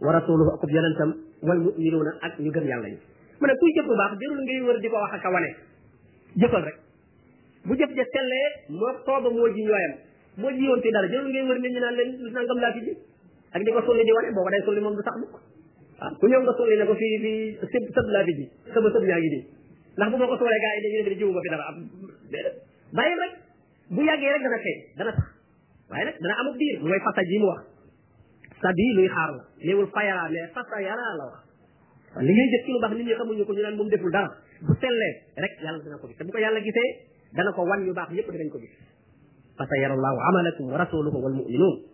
[0.00, 2.98] wa rasuluhu akub yalantam wal mu'minuna ak ñu gëm yalla ñu
[3.40, 5.54] mu kuy jëf bu baax jarul ngay wër di ko wax ak wané
[6.36, 6.76] jëfal rek
[7.64, 9.94] bu jëf ja sellé mo toba mo ji ñoyam
[10.36, 12.96] mo ji yonté dara jarul ngay wër nit ñi naan leen nangam la ci
[13.52, 15.40] ak diko sulli di wané boko day sulli mom du sax mukk
[15.98, 18.44] waaw ah, ku ñëw nga soli ne ko fii fii sëb sëb laa fi ji
[18.74, 19.44] yaa ngi nii
[19.94, 21.14] ndax bu ma ko soolee gars i dañu ne ne
[21.46, 21.76] fi dara am
[23.22, 23.34] rek
[23.94, 25.26] bu yàggee rek dana feeñ dana tax
[25.90, 27.60] waaye nag dana amub diir mooy fasa ji mu wax
[28.60, 31.38] sa bii luy xaar la fa yaa mais fasa yaraa la wax
[32.26, 34.30] li ngay jëf ci lu baax nit ñi xamuñu ko ñu naan moom deful dara
[34.66, 36.90] bu sellee rek ko dana ko gis te bu ko yàlla gisee
[37.38, 38.74] dana ko wan yu baax yëpp dinañ ko gis
[39.56, 41.93] fasa yarallahu amalakum wa rasuluhu wal muminuun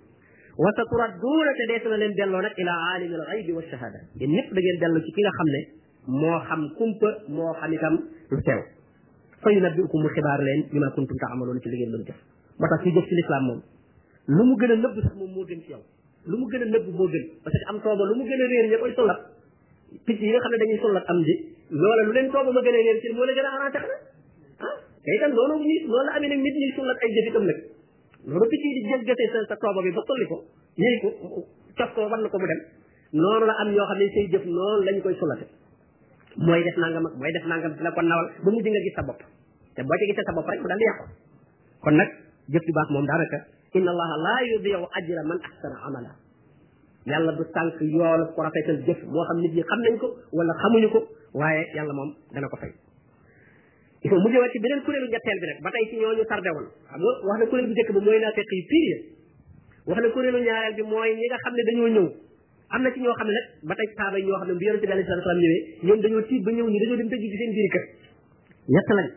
[0.64, 5.22] وستردون تديس من لن دلو نك إلى عالم الغيب والشهادة إن نك دجل دلو كي
[5.26, 5.60] لا خمنا
[6.20, 7.02] مو خم كنت
[7.36, 7.94] مو خم كم
[8.36, 8.60] رتاو
[9.42, 12.18] فينبئكم مخبار لين بما كنتم تعملون في لغير لنجف
[12.62, 13.54] بطا في جفت الإسلام مو
[14.38, 15.80] لمو جنة نبو سمو مو جن فيو
[16.30, 19.18] لمو جنة نبو مو جن بس أم توبو لمو جنة رير يبو يصلق
[20.06, 21.34] تجي يلا خمنا دنيا يصلق أم دي
[21.82, 23.96] لولا لولين توبو مو جنة رير تير مو لجنة عرا تخنا
[24.64, 24.70] ها
[25.08, 27.60] كيتان لولو ميس لولا أمين ميس يصلق أي جفت أم لك
[28.28, 30.36] loolu picc yi di jëggatee sa sa tooba bi ba tolli ko
[30.80, 31.08] ñëy ko
[31.78, 32.60] cof ko war na ko bu dem
[33.16, 35.46] noonu la am ñoo xam ne say jëf noonu lañ koy solate
[36.36, 39.02] mooy def nangam ak mooy def bi la ko nawal ba mujj nga gis sa
[39.08, 39.20] bopp
[39.76, 41.04] te boo ci gisee sa bopp rek mu daal di yàqu
[41.82, 42.08] kon nag
[42.52, 43.38] jëf ju baax moom daanaka
[43.76, 46.10] inna allaha laa yudiu ajra man ahsana amala
[47.10, 50.06] yàlla du sànq yoolu ko rafetal jëf moo xam nit ñi xam nañ ko
[50.36, 51.00] walla xamuñu ko
[51.40, 52.72] waaye yàlla moom dana ko fay
[54.00, 56.96] dafa mujjewaat ci beneen kuréelu ñetteel bi nag ba tey ci ñooñu tardé woon xam
[56.96, 58.96] nga wax na kuréel bu njëkk bi mooy naa fekk yi pire
[59.86, 62.06] wax na kuréelu ñaareel bi mooy ñi nga xam ne dañoo ñëw
[62.74, 64.68] am na ci ñoo xam ne ba tey saaba yi ñoo xam ne bu bi
[64.70, 67.50] alayhi salatu salaam ñëwee ñoom dañoo tiit ba ñëw ñi dañoo dem tëj ci seen
[67.56, 67.84] biir kër
[68.72, 69.08] ñett lañ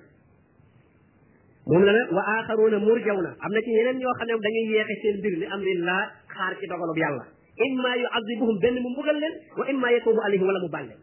[1.63, 4.65] moom la ne wa a axaruuna murjawna am na ci ñeneen ñoo xam ne dañuy
[4.67, 7.24] yeexe seen mbir li am lillah xaar ci dogalub yàlla
[7.56, 10.98] imma yuazibuhum benn mu mbugal leen wa imma yatubu alayhi wala mu bàlle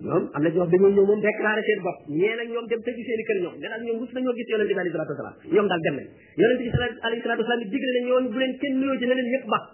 [0.00, 3.02] ñoom am na ñoo dañoo ñëw moom déclaré seen bopp ñee nag ñoom dem tëju
[3.04, 5.34] seen i kër ñoom ne daal ñoom mus nañoo gis yonente bi alayhi salatu wasalam
[5.52, 6.06] ñoom daal dem nañ
[6.40, 9.28] yonente bi alayhi salatu wasalam digle ne ñoon bu leen kenn nuyoo ci ne leen
[9.32, 9.64] ñëpp bax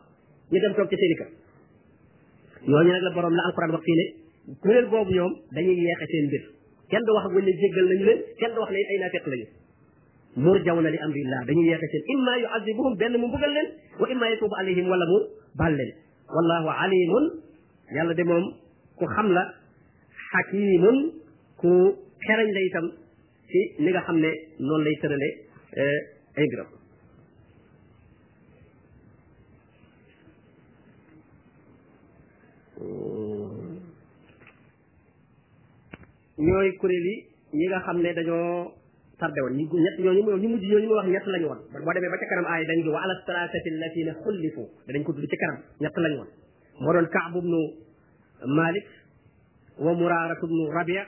[0.50, 1.28] ñu dem toog ci seen i kër
[2.70, 4.04] ñooñu nag la borom la alquran wax fii ne
[4.62, 6.44] kuréel boobu ñoom dañuy yeexe seen mbir
[6.90, 9.46] kenn du wax buñ ne jéggal nañu leen kenn du wax ne ay nafiq lañu
[10.42, 13.68] mur jawna li amrillah dañuy yeexe seen imma yu'azibuhum benn mu mbugal leen
[14.00, 15.18] wa imma yatubu alayhim wala mu
[15.58, 15.92] bal leen
[16.34, 17.24] wallahu alimun
[17.94, 18.46] yàlla de moom
[18.98, 19.44] ku xam la
[20.36, 20.96] xakimun
[21.60, 21.70] ku
[22.26, 22.86] xerañ la itam
[23.50, 24.30] ci li nga xam ne
[24.66, 25.28] noonu lay tërale
[25.80, 25.98] eh,
[26.38, 26.68] ay biram
[36.44, 37.14] ñooy kuréel yi
[37.58, 38.72] ñi nga xam ne dañoo
[39.18, 42.12] tardé woon ñu ñett ñooñu ñu mujj ñooñu ma wax ñett lañu woon boo demee
[42.12, 45.36] ba ca kanam aay dañ gi wa na salaasati allatina xullifu danañ ko tudd ci
[45.42, 46.30] kanam ñett lañu woon
[46.82, 47.60] moo doon Kaab ibnu
[48.58, 48.84] Malik
[49.78, 51.02] wa muraaratu bnu rabia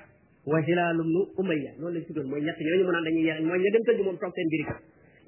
[0.46, 3.58] wa hilaalu bnu umayya loolu lañ tuddoon mooy ñett yooyu naa naan dañuy yar mooy
[3.64, 4.64] ña dem tëdd moom toog seen mbiri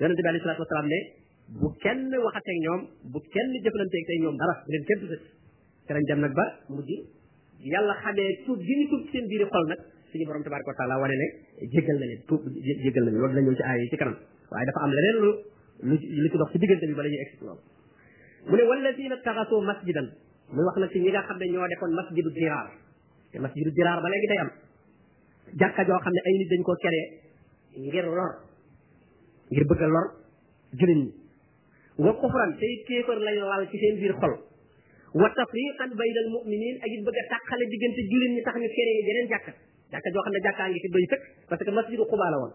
[0.00, 0.98] yonente bi alei salatu wasalaam ne
[1.61, 2.81] bu kenn waxateeg ñoom
[3.12, 3.18] bu
[4.20, 5.14] ñoom dara leen kenn tudd
[5.87, 6.90] te nag ba mujj
[7.72, 10.94] yàlla xamee tuub gi ñu tuub seen biiri xol nag suñu borom tabaraka wa taala
[11.00, 11.26] wane ne
[11.72, 12.42] jégal na leen tuub
[12.85, 14.12] jégal na leen loolu dina
[14.50, 15.31] waaye dafa am leneen lu
[16.22, 17.61] lu ci dox ci diggante bi ba ñuy egsi loolu
[18.48, 20.09] mu ne wallazina taxasoo masjidan
[20.53, 22.68] muy wax na ci ñi nga xam ne ñoo defoon masjidu diraar
[23.33, 24.51] te masjidu diraar ba léegi day am
[25.62, 27.07] jàkka joo xam ne ay nit dañ koo keree
[27.87, 28.31] ngir lor
[29.51, 30.07] ngir bëgg a lor
[30.81, 31.12] jullit ñi
[31.99, 34.35] wa kufran tey kéefër lañ lal ci seen biir xol
[35.21, 36.90] wa tafriqan baynal mu'minin ak
[37.21, 39.53] a tàqale diggante jullit ñi tax ñu keree yeneen jàkka
[39.93, 42.53] jàkka joo xam ne jàkkaa ngi fi doy sëkk parce que masjidu xubaa la woon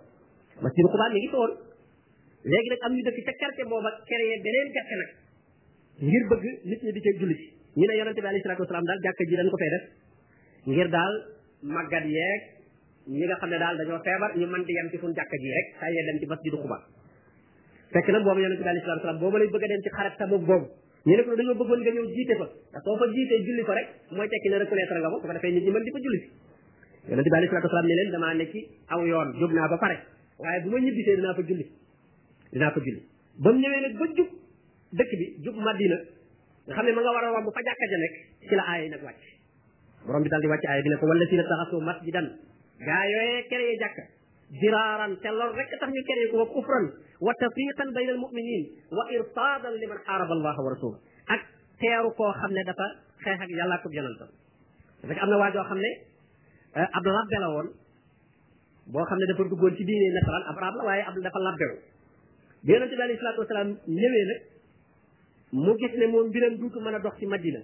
[0.64, 1.54] masjidu xubaa mi ngi fi woon
[2.50, 5.10] léegi nag am ñu dëkk ca quartier booba keree beneen jàkka nag
[6.08, 7.36] ngir bëgg nit ñi di ca julli
[7.80, 9.86] ñu ne yonente bi alayhi salatu wasalaam daal jàkka ji dañ ko fay def
[10.70, 11.14] ngir daal
[11.62, 12.42] màggat yeeg
[13.08, 15.50] ñi nga xam ne daal dañoo feebar ñu mën di yem ci suñu jàkka ji
[15.56, 16.78] rek saa yee dem ci masjidu Quba
[17.92, 20.18] fekk nag boobu yonente bi alayhi salaatu salaam boobu lay bëgg a dem ci xarat
[20.18, 20.66] Tabuk boobu
[21.06, 21.56] ñu ne ko dañoo
[22.30, 22.36] te
[22.84, 25.72] soo fa jiitee julli ko rek mooy tekki ne ko su ko defee nit ñi
[25.72, 28.54] mën leen damaa nekk
[28.90, 29.98] aw yoon jóg naa ba pare
[30.40, 31.66] waaye bu ma ñibbisee dinaa fa julli
[32.54, 33.02] dinaa fa julli
[33.38, 34.30] ba mu ñëwee nag ba jub
[34.98, 35.96] dëkk bi jub Madina
[36.66, 38.16] nga xam ne ma nga war a romb fa jàkka ja nekk
[38.50, 39.35] ci la aaya yi ne wàcc
[40.06, 42.28] borom bi daal di wàcc aaya bi ne ko wala si na taxasoo masjidan
[42.88, 44.04] gaa yooyee créé jàkka
[44.62, 46.86] jiraaran te loolu rek tax ñu créé ko wa kufran
[47.26, 48.64] wa tafriqan bayna al muminin
[48.98, 50.98] wa irsadan liman xaaraba allaha wa rasula
[51.34, 51.42] ak
[51.82, 52.86] teeru koo xam ne dafa
[53.24, 54.30] xeex ak yàlla ko yonantam
[55.30, 55.92] na waa joo xam ne
[56.80, 57.04] eh, ab
[57.40, 57.68] la woon
[59.10, 60.94] xam ne dafa duggoon ci diine nasaraan ab rab la
[61.26, 61.78] dafa labbewu
[62.66, 63.44] bi yonente bi alayhi salaatu
[64.02, 64.42] ñëwee nag
[65.64, 67.60] mu gis ne moom mbiram duutu mën a dox ci madina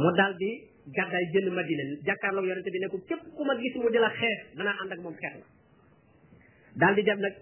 [0.00, 3.74] mu daal di gàddaay génn madina jàkkaarloo yonente bi ne ko képp ku ma gis
[3.76, 5.46] mu di la xeex danaa ànd ak moom xeex la
[6.80, 7.34] daal di dem nag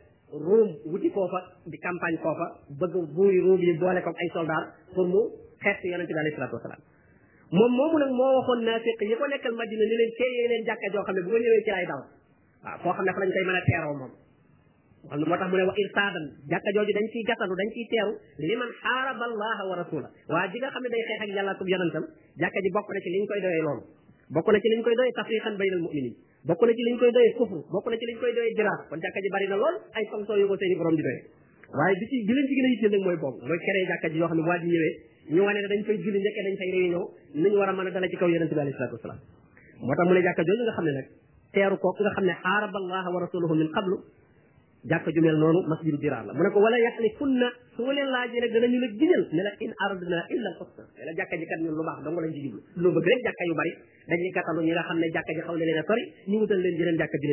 [0.46, 2.46] ruum wuti foofa di campagne foofa
[2.80, 5.20] bëgg buuy ruum yi boole ko ay soldat pour mu
[5.62, 6.80] xeex si yonente bi alayhi salatu wasalaam
[7.56, 11.14] moom moomu nag moo waxoon naafiq yi ko nekkal madina ni leen kee yéen xam
[11.14, 11.30] ne bu
[11.64, 12.00] ci lay daw
[12.64, 14.12] waaw foo ne fa lañ a teeroo moom
[15.10, 18.12] xam moo tax mu ne wa irsaadan jàkka jooju dañ ciy gasanu dañ ciy teeru
[18.48, 21.60] liman xaaraba allaha wa rasula waa ji a xam ne day xeex ak yàlla ak
[21.74, 22.06] yonentam
[22.40, 23.82] jàkka ji bokk na ci liñ koy doyee loolu
[24.30, 25.12] bokk na ci liñ koy koy
[27.10, 30.04] doyee kufru bokk na ci liñ koy doyee jiraar kon jàkka ji bari lool ay
[30.12, 31.22] fonction yu ko seeni borom di doyee
[31.72, 32.46] waaye bi ci gi leen
[32.76, 32.78] a
[34.00, 34.12] xam
[37.32, 37.72] ne waa a
[39.86, 41.06] moo tax mu ne jàkka jooju nga xam ne nag
[41.52, 43.96] teeru kooku nga xam ne xaarab allaha wa rasuluhu min qablu
[44.88, 48.08] jàkka ju mel noonu masjidu jiraar la mu ne ko wala yaxlikunna su ma leen
[48.10, 51.60] laajee nag la giñal ne la in aradna illa al husna la jàkka ji kat
[51.60, 53.72] ñun lu baax dong lañ ci jublu loo bëgg rek jàkka yu bari
[54.08, 56.96] dañuy gàttalu ñi nga xam ne jàkka ji xaw a sori ñu wutal leen jeneen
[56.96, 57.28] jàkka bi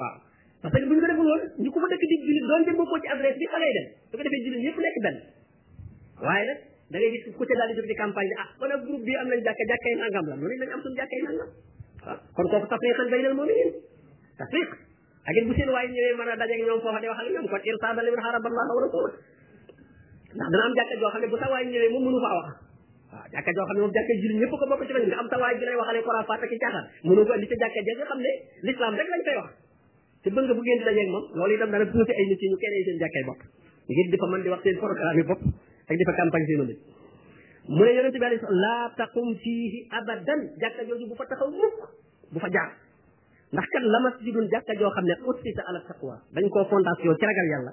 [0.00, 0.16] waaw
[0.64, 2.98] parce que ñu ko deful woon ñu ko fa dëkk di jullit doon dem bokkoo
[3.04, 4.24] ci adresse bi fa ngay dem su ko
[4.84, 5.43] defee
[6.22, 6.58] waaye nag
[6.92, 9.02] da ngay gis ku ca daal di jóg di campagne ne ah man ak groupe
[9.02, 11.48] bi am nañ jàkka jàkkay nangam la noonu lañ am suñu jàkkay nangam
[12.06, 13.70] waaw ah, kon kooku tafriqan baynal muminin
[14.38, 14.68] tafriq
[15.28, 17.46] ak it bu seen waay ñëwee mën a dajeeg ñoom foofa di wax ak ñoom
[17.50, 19.10] kon irtaada liman harab allah wa rasul
[20.36, 22.46] ndax dana am jàkka joo xam ne bu sa waay ñëwee moom mënu fa wax
[23.12, 25.26] waaw jàkka joo xam ne moom jàkka julli ñëpp ko bokk ci lañ nga am
[25.32, 28.06] sa waay bi lay waxale xuraafaat ak caaxaan mënu ko andi ca jàkka ja nga
[28.12, 28.32] xam ne
[28.66, 29.50] l'islam rek lañ fay wax
[30.22, 31.84] te bëgg bu ngeen di dajeeg moom loolu itam dana
[32.18, 33.40] ay nit ñu seen bopp
[33.88, 35.42] ngir di man di wax seen programme bopp
[35.88, 36.80] ak difa campagne seen nit
[37.76, 41.78] mu ne yonente bi alayhi la taqum fihi abadan jakka joju bu fa taxaw mukk
[42.32, 42.70] bu fa jaar
[43.56, 47.48] ndax kan la masjidun jakka jo xamne ne ala taqwa dañ ko fondation ci ragal
[47.54, 47.72] yalla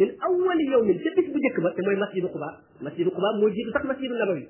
[0.00, 2.48] min awwal yawmin ci bis bu jekk ba te moy masjid quba
[2.88, 4.44] masjid quba moy jitu tax masjid nabawi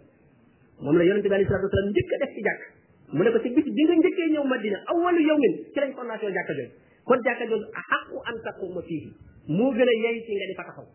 [0.86, 2.60] mom la yonente bi alayhi salatu wasallam njëkk def ci jàkk
[3.16, 6.30] mu ne ko ci bis bi nga jekke ñew madina awwal yawmin ci lañ fondation
[6.38, 6.74] jakka jooju
[7.08, 9.08] kon jakka jooju haqu an taqum fihi
[9.60, 10.86] mo gëna a yey ci nga difa taxaw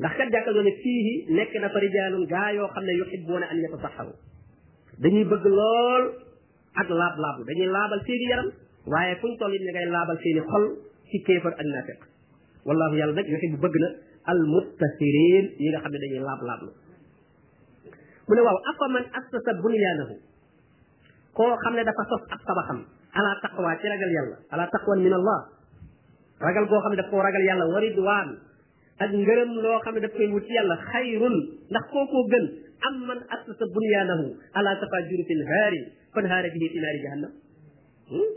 [0.00, 3.46] ndax kat jàkkal na ne fiihi nekk na fa rijaalun gaa yoo xam ne yuhibbuuna
[3.52, 4.12] an yatasaxaru
[5.04, 6.04] dañuy bëgg lool
[6.80, 8.48] ak laab laabu dañuy laabal seeni yaram
[8.90, 10.64] waaye fuñ toll it ngay laabal seeni xol
[11.10, 12.00] ci kéefar ak naafiq
[12.66, 13.88] wallahu yàlla nag yuhibbu bëgg na
[14.32, 16.70] al muttasirin yi nga xam ne dañuy laab laablu
[18.26, 20.14] mu ne waaw afa man assasa bunyaanahu
[21.36, 22.78] koo xam ne dafa sos ab tabaxam
[23.20, 25.40] ala taqwa ci ragal yàlla ala taqwan min allah
[26.44, 28.30] ragal goo xam ne daf koo ragal yàlla wa ridwaan
[29.00, 31.36] ak ngërëm loo xam ne daf koy wut ci yàlla xayrun
[31.72, 32.46] ndax kookoo gën
[32.88, 35.80] am man asasa bunyaanahu ala safa jurufin haari
[36.14, 37.32] fan haara bihi fi naari jahannam
[38.12, 38.30] hmm,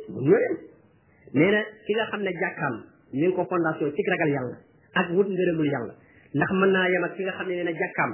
[1.36, 2.76] nee na ki nga xam ne jàkkaam
[3.20, 4.58] mi ko fondation ci yàlla
[5.02, 5.94] ak wut ngërëmul yàlla
[6.40, 8.12] ndax mën naa yem ak ki nga xam ne nee na jàkkaam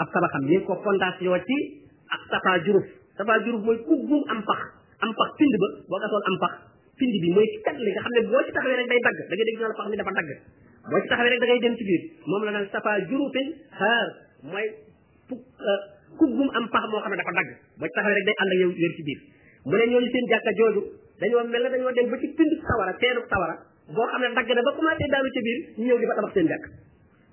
[0.00, 1.56] ab tabaxam mi ngi ko fondation ci
[2.16, 2.86] ak safa juruf
[3.20, 4.60] safa juruf mooy kuggum am pax
[5.04, 6.52] am pax pind ba boo gasoon am pax
[6.96, 9.34] pind bi mooy kat li nga xam ne boo ci taxawee rek day dagg da
[9.36, 10.30] nga dégg la pax ni dafa dagg
[10.90, 11.84] boo ci taxawee rek ngay dem ci
[12.28, 14.06] moom la naan safa jurufin xaar
[14.42, 14.66] mooy
[15.28, 15.80] pu euh,
[16.18, 17.48] kuggum am pax moo xam ne dafa dagg
[17.80, 19.20] boo ci taxawee rek day ànd ak yow wér ci biir
[19.64, 20.80] mu ne ñooñu seen jàkka jooju
[21.22, 23.56] dañoo mel ne dañoo dem ba ci pindu sawara teenu sawara
[23.96, 26.32] boo xam ne dagg na ba commencé daanu ci biir ñu ñëw di fa moo
[26.34, 26.62] tax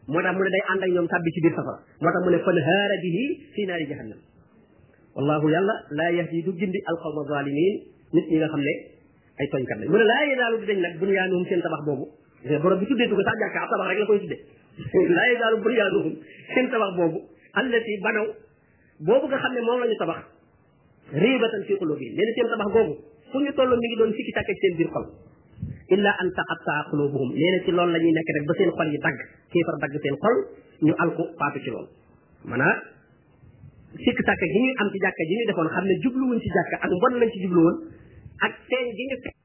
[0.07, 2.57] mu ne day ànd ak ñoom tàbbi ci biir safara moo tax mu ne fan
[2.67, 3.23] haara bihi
[3.55, 4.19] fii naari jahannam
[5.15, 7.75] wallahu yàlla laa yahdi du gindi alqawma zalimin
[8.15, 8.73] nit ñi nga xam ne
[9.43, 12.07] ay tooñkat lañ mu ne laa yenaalu di dañ nag bunyaanum seen tabax boobu
[12.43, 14.41] Eh, borom bi tuddee tu ko sax jàkka ab tabax rek la koy tuddee
[15.13, 16.13] laa yazaalu bunyaanahum
[16.53, 17.19] seen tabax boobu
[17.59, 18.25] allati banaw
[19.09, 20.21] boobu nga xam ne moom lañu tabax
[21.23, 22.93] ribatan fi qulubihim nee na seen tabax googu
[23.29, 25.05] fu ñu tollo mi ngi doon sikki sàkk ci seen biir xol
[25.93, 28.99] illa an taqattaa qulubuhum nee ci loolu la ñuy nekk rek ba seen xol yi
[29.05, 29.19] dagg
[29.53, 30.37] kéefar dagg seen xol
[30.85, 31.89] ñu alku faatu ci loolu
[32.49, 32.77] maanaam
[34.03, 36.75] sikki sàkk gi ñuy am ci jàkka ji ñu defoon xam ne jubluwuñ ci jàkka
[36.85, 37.77] ak mbon lañ ci jubluwoon
[38.45, 39.39] ak seen gi